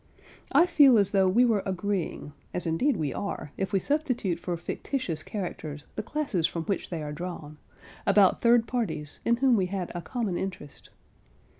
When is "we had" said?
9.55-9.91